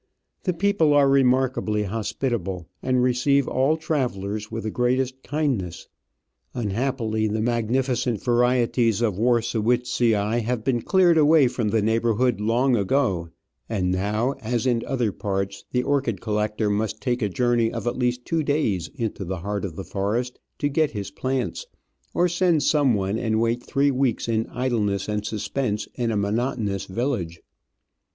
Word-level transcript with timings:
The 0.45 0.53
people 0.53 0.93
are 0.95 1.07
remarkably 1.07 1.83
hospitable, 1.83 2.67
and 2.81 3.03
receive 3.03 3.47
all 3.47 3.77
travellers 3.77 4.49
with 4.49 4.63
the 4.63 4.71
greatest 4.71 5.21
kindness. 5.21 5.89
Unhappily, 6.55 7.27
the 7.27 7.39
magni 7.39 7.77
ficent 7.83 8.19
varieties 8.23 9.03
of 9.03 9.19
Warscewiczii 9.19 10.41
have 10.41 10.63
been 10.63 10.81
cleared 10.81 11.19
away 11.19 11.47
from 11.47 11.69
the 11.69 11.83
neighbourhood 11.83 12.41
long 12.41 12.75
ago, 12.75 13.29
and 13.69 13.91
now, 13.91 14.33
as 14.39 14.65
in 14.65 14.83
other 14.87 15.11
parts, 15.11 15.65
the 15.71 15.83
orchid 15.83 16.19
collector 16.19 16.67
must 16.71 16.99
t^tke 16.99 17.21
a 17.21 17.29
journey 17.29 17.71
of 17.71 17.85
at 17.85 17.95
least 17.95 18.25
two 18.25 18.41
days 18.41 18.89
into 18.95 19.23
the 19.23 19.41
heart 19.41 19.63
of 19.63 19.75
the 19.75 19.85
forest 19.85 20.39
to 20.57 20.67
get 20.67 20.89
his 20.89 21.11
plants, 21.11 21.67
or 22.15 22.27
send 22.27 22.63
someone 22.63 23.19
and 23.19 23.39
wait 23.39 23.61
three 23.61 23.91
weeks 23.91 24.27
in 24.27 24.47
idleness 24.47 25.07
and 25.07 25.27
suspense 25.27 25.87
in 25.93 26.09
a 26.09 26.17
monotonous 26.17 26.85
village. 26.85 27.39